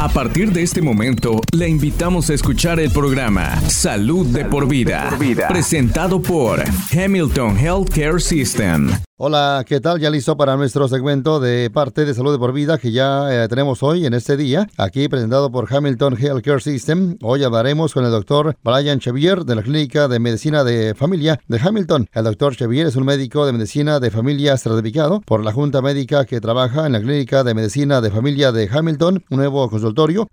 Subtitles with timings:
[0.00, 5.10] A partir de este momento, le invitamos a escuchar el programa Salud, de, por vida,
[5.48, 8.92] presentado por Hamilton Healthcare System.
[9.20, 9.98] Hola, ¿qué tal?
[9.98, 13.48] Ya listo para nuestro segmento de parte de Salud de por Vida que ya eh,
[13.48, 17.16] tenemos hoy en este día, aquí presentado por Hamilton Healthcare System.
[17.20, 21.58] Hoy hablaremos con el doctor Brian Chevier de la Clínica de Medicina de Familia de
[21.58, 22.08] Hamilton.
[22.12, 26.24] El doctor Chevier es un médico de medicina de familia certificado por la Junta Médica
[26.24, 29.68] que trabaja en la Clínica de Medicina de Familia de Hamilton, un nuevo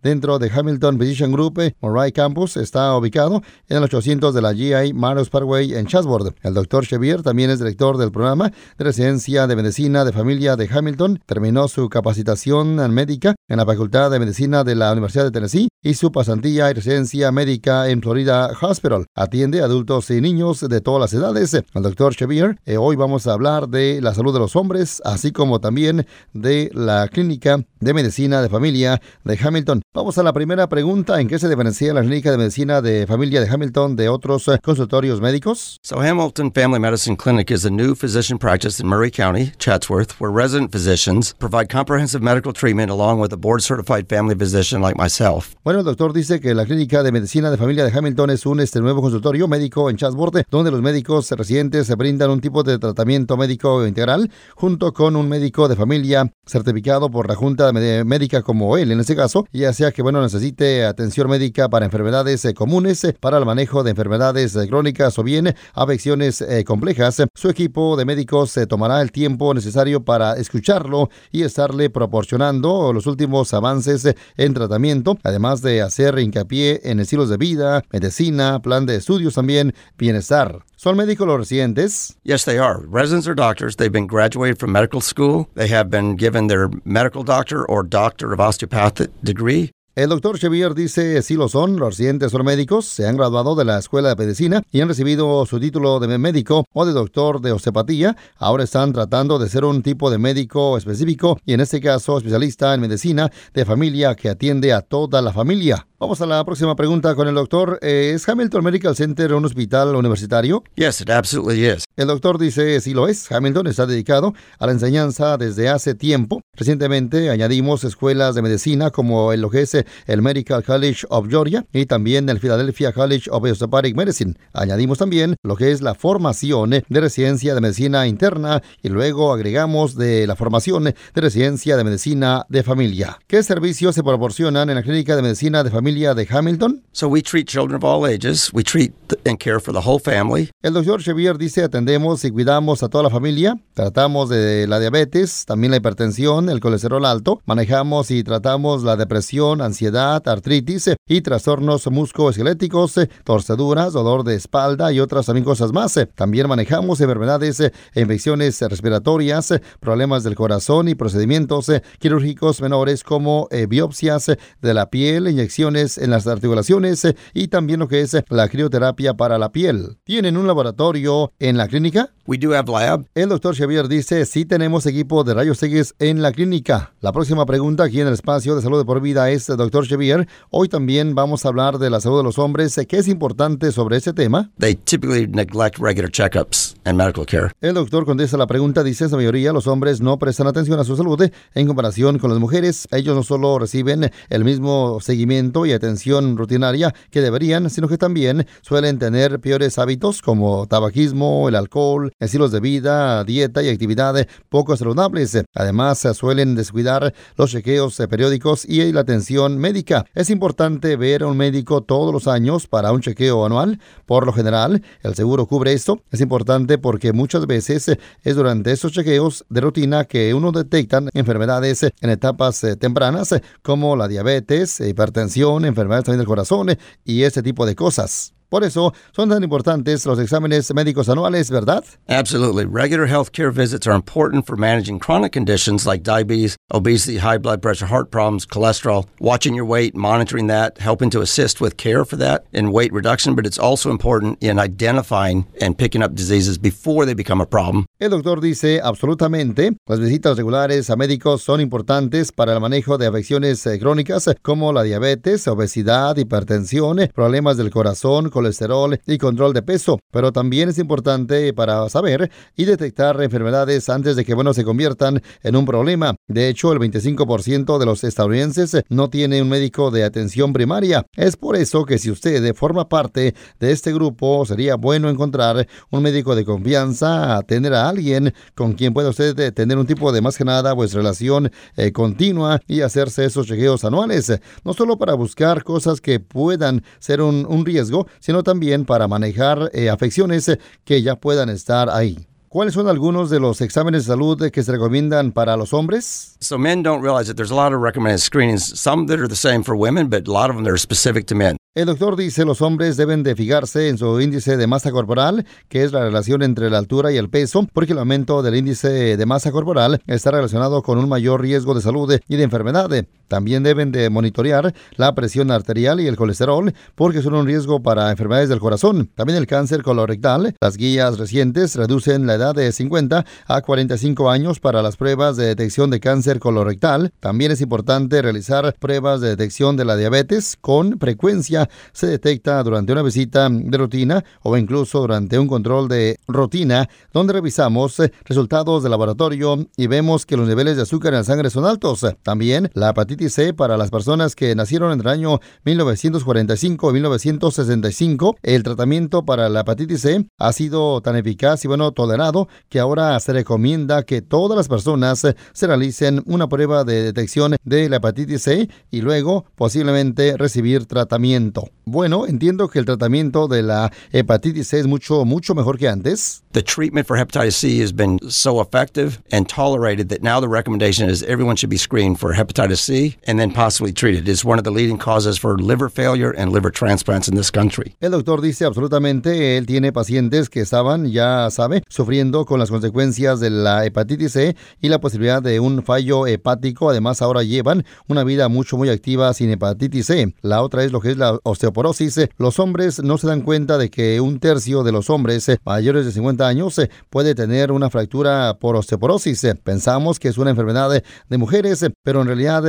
[0.02, 1.60] dentro de Hamilton Physician Group.
[1.82, 6.36] Murray Campus está ubicado en el 800 de la GI Maros Parkway en Chatsworth.
[6.42, 10.70] El doctor Chevier también es director del programa de residencia de medicina de familia de
[10.72, 11.20] Hamilton.
[11.26, 15.94] Terminó su capacitación médica en la Facultad de Medicina de la Universidad de Tennessee y
[15.94, 19.06] su pasantía y residencia médica en Florida Hospital.
[19.14, 21.54] Atiende adultos y niños de todas las edades.
[21.54, 25.32] El doctor Chevier, eh, hoy vamos a hablar de la salud de los hombres, así
[25.32, 29.84] como también de la clínica de medicina de familia de Hamilton.
[29.94, 31.22] Vamos a la primera pregunta.
[31.22, 34.58] ¿En qué se diferencia la clínica de medicina de familia de Hamilton de otros eh,
[34.64, 35.78] consultorios médicos?
[35.84, 40.32] So Hamilton Family Medicine Clinic is a new physician practice in Murray County, Chatsworth, where
[40.32, 45.54] resident physicians provide comprehensive medical treatment along with a board-certified family physician like myself.
[45.64, 48.60] Bueno, el doctor dice que la clínica de medicina de familia de Hamilton es un
[48.60, 52.78] este nuevo consultorio médico en Chatsworth, donde los médicos residentes se brindan un tipo de
[52.80, 58.78] tratamiento médico integral junto con un médico de familia certificado por la Junta médica como
[58.78, 63.04] él en este caso, ya sea que bueno necesite atención médica para enfermedades eh, comunes,
[63.04, 67.22] eh, para el manejo de enfermedades eh, crónicas o bien afecciones complejas.
[67.34, 73.08] Su equipo de médicos se tomará el tiempo necesario para escucharlo y estarle proporcionando los
[73.08, 78.96] últimos avances en tratamiento, además de hacer hincapié en estilos de vida, medicina, plan de
[78.96, 80.64] estudios también, bienestar.
[80.76, 82.18] ¿Son médicos los residentes?
[82.24, 82.80] Yes, they are.
[82.88, 83.76] Residents are doctors.
[83.78, 85.48] They've been graduated from medical school.
[85.56, 89.72] They have been given their medical doctor or doctor of osteopathic degree.
[89.96, 93.64] El doctor Chevier dice sí lo son, los residentes son médicos, se han graduado de
[93.64, 97.54] la escuela de medicina y han recibido su título de médico o de doctor de
[97.54, 98.18] osteopatía.
[98.36, 102.74] Ahora están tratando de ser un tipo de médico específico y en este caso especialista
[102.74, 105.88] en medicina de familia que atiende a toda la familia.
[105.98, 107.80] Vamos a la próxima pregunta con el doctor.
[107.82, 110.62] Eh, ¿Es Hamilton Medical Center un hospital universitario?
[110.76, 111.86] Yes, it absolutely is.
[111.96, 113.32] El doctor dice sí lo es.
[113.32, 116.42] Hamilton está dedicado a la enseñanza desde hace tiempo.
[116.58, 121.66] Recientemente añadimos escuelas de medicina como el lo que es el Medical College of Georgia
[121.72, 124.34] y también el Philadelphia College of Osteopathic Medicine.
[124.52, 129.96] Añadimos también lo que es la formación de residencia de medicina interna y luego agregamos
[129.96, 133.18] de la formación de residencia de medicina de familia.
[133.28, 135.86] ¿Qué servicios se proporcionan en la clínica de medicina de familia?
[135.96, 136.84] Familia de Hamilton?
[136.92, 138.52] So we treat children of all ages.
[138.54, 138.94] We treat
[139.26, 140.50] and care for the whole family.
[140.62, 143.58] El doctor Chevier dice atendemos y cuidamos a toda la familia.
[143.74, 147.42] Tratamos de la diabetes, también la hipertensión, el colesterol alto.
[147.46, 155.00] Manejamos y tratamos la depresión, ansiedad, artritis y trastornos musculoesqueléticos, torceduras, dolor de espalda y
[155.02, 156.00] otras también cosas más.
[156.16, 163.66] También manejamos enfermedades e infecciones respiratorias, problemas del corazón y procedimientos quirúrgicos menores como eh,
[163.66, 168.24] biopsias de la piel, inyecciones en las articulaciones eh, y también lo que es eh,
[168.30, 169.98] la crioterapia para la piel.
[170.04, 172.12] ¿Tienen un laboratorio en la clínica?
[172.28, 173.06] We do have lab.
[173.14, 176.94] El doctor Xavier dice, sí tenemos equipo de rayos X en la clínica.
[177.02, 180.28] La próxima pregunta aquí en el espacio de salud de por vida es, doctor Xavier,
[180.50, 182.80] hoy también vamos a hablar de la salud de los hombres.
[182.88, 184.50] ¿Qué es importante sobre ese tema?
[184.58, 187.52] They typically neglect regular checkups and medical care.
[187.62, 190.96] El doctor contesta la pregunta, dice, la mayoría los hombres no prestan atención a su
[190.96, 192.88] salud en comparación con las mujeres.
[192.92, 198.48] Ellos no solo reciben el mismo seguimiento y atención rutinaria que deberían, sino que también
[198.62, 204.76] suelen tener peores hábitos como tabaquismo, el alcohol, estilos de vida, dieta y actividad poco
[204.78, 205.44] saludables.
[205.54, 210.06] Además, suelen descuidar los chequeos periódicos y la atención médica.
[210.14, 213.80] Es importante ver a un médico todos los años para un chequeo anual.
[214.06, 216.02] Por lo general, el seguro cubre esto.
[216.12, 217.92] Es importante porque muchas veces
[218.24, 224.08] es durante esos chequeos de rutina que uno detecta enfermedades en etapas tempranas como la
[224.08, 228.35] diabetes, hipertensión, enfermedades también del corazón y ese tipo de cosas.
[228.50, 231.84] Por eso son tan importantes los exámenes médicos anuales, ¿verdad?
[232.08, 232.66] Absolutely.
[232.66, 237.62] Regular health care visits are important for managing chronic conditions like diabetes, obesity, high blood
[237.62, 242.18] pressure, heart problems, cholesterol, watching your weight, monitoring that, helping to assist with care for
[242.18, 247.06] that and weight reduction, but it's also important in identifying and picking up diseases before
[247.06, 247.86] they become a problem.
[248.00, 253.08] El doctor dice absolutamente, las visitas regulares a médicos son importantes para el manejo de
[253.08, 259.62] afecciones eh, crónicas como la diabetes, obesidad, hipertensión, problemas del corazón, colesterol y control de
[259.62, 260.00] peso.
[260.12, 265.22] Pero también es importante para saber y detectar enfermedades antes de que, bueno, se conviertan
[265.42, 266.16] en un problema.
[266.28, 271.06] De hecho, el 25% de los estadounidenses no tiene un médico de atención primaria.
[271.16, 276.04] Es por eso que si usted forma parte de este grupo, sería bueno encontrar un
[276.04, 280.38] médico de confianza, tener a alguien con quien pueda usted tener un tipo de más
[280.38, 284.34] que nada pues relación eh, continua y hacerse esos chequeos anuales,
[284.66, 289.70] no solo para buscar cosas que puedan ser un, un riesgo, sino también para manejar
[289.72, 292.26] eh, afecciones que ya puedan estar ahí.
[292.50, 296.36] ¿Cuáles son algunos de los exámenes de salud que se recomiendan para los hombres?
[296.40, 299.36] So men don't realize that there's a lot of recommended screenings, some that are the
[299.36, 301.56] same for women, but a lot of them that are specific to men.
[301.76, 305.84] El doctor dice los hombres deben de fijarse en su índice de masa corporal, que
[305.84, 309.26] es la relación entre la altura y el peso, porque el aumento del índice de
[309.26, 312.90] masa corporal está relacionado con un mayor riesgo de salud y de enfermedad.
[313.28, 318.10] También deben de monitorear la presión arterial y el colesterol, porque son un riesgo para
[318.10, 319.10] enfermedades del corazón.
[319.14, 320.56] También el cáncer colorectal.
[320.62, 325.48] Las guías recientes reducen la edad de 50 a 45 años para las pruebas de
[325.48, 327.12] detección de cáncer colorectal.
[327.20, 332.92] También es importante realizar pruebas de detección de la diabetes con frecuencia se detecta durante
[332.92, 338.90] una visita de rutina o incluso durante un control de rutina donde revisamos resultados de
[338.90, 342.06] laboratorio y vemos que los niveles de azúcar en la sangre son altos.
[342.24, 348.38] También la hepatitis C para las personas que nacieron entre el año 1945 y 1965.
[348.44, 353.20] El tratamiento para la hepatitis C ha sido tan eficaz y bueno tolerado que ahora
[353.20, 358.42] se recomienda que todas las personas se realicen una prueba de detección de la hepatitis
[358.44, 361.55] C y luego posiblemente recibir tratamiento.
[361.86, 366.42] Bueno, entiendo que el tratamiento de la hepatitis C es mucho, mucho mejor que antes.
[366.54, 371.10] The treatment for hepatitis C has been so effective and tolerated that now the recommendation
[371.10, 374.28] is everyone should be screened for hepatitis C and then possibly treated.
[374.28, 377.96] It's one of the leading causes for liver failure and liver transplants in this country.
[378.02, 383.40] El doctor dice absolutamente, él tiene pacientes que estaban, ya sabe, sufriendo con las consecuencias
[383.40, 386.90] de la hepatitis C y la posibilidad de un fallo hepático.
[386.90, 390.34] Además, ahora llevan una vida mucho, muy activa sin hepatitis C.
[390.42, 393.78] La otra es lo que es la osteoporosis, eh, los hombres no se dan cuenta
[393.78, 397.72] de que un tercio de los hombres eh, mayores de 50 años eh, puede tener
[397.72, 399.46] una fractura por osteoporosis.
[399.64, 400.90] Pensamos que es una enfermedad
[401.30, 402.64] de mujeres, pero en realidad